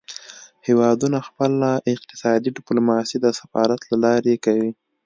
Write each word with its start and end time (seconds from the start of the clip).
هیوادونه 0.67 1.17
خپله 1.27 1.69
اقتصادي 1.93 2.49
ډیپلوماسي 2.57 3.17
د 3.21 3.27
سفارت 3.39 3.79
له 3.91 3.97
لارې 4.05 4.33
کوي 4.45 4.71